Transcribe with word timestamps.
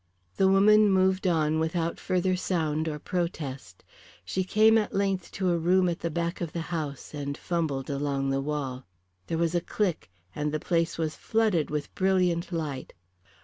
The 0.37 0.47
woman 0.47 0.89
moved 0.91 1.27
on 1.27 1.59
without 1.59 1.99
further 1.99 2.35
sound 2.35 2.87
or 2.87 2.97
protest. 2.97 3.83
She 4.25 4.43
came 4.43 4.75
at 4.75 4.95
length 4.95 5.31
to 5.33 5.51
a 5.51 5.59
room 5.59 5.87
at 5.87 5.99
the 5.99 6.09
back 6.09 6.41
of 6.41 6.53
the 6.53 6.61
house, 6.73 7.13
and 7.13 7.37
fumbled 7.37 7.87
along 7.87 8.31
the 8.31 8.41
wall. 8.41 8.87
There 9.27 9.37
was 9.37 9.53
a 9.53 9.61
click, 9.61 10.09
and 10.33 10.51
the 10.51 10.59
place 10.59 10.97
was 10.97 11.13
flooded 11.15 11.69
with 11.69 11.93
brilliant 11.93 12.51
light. 12.51 12.93